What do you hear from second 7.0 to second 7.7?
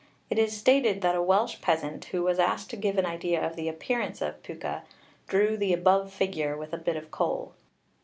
coal.